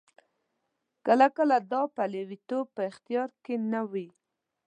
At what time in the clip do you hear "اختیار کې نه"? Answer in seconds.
2.89-3.81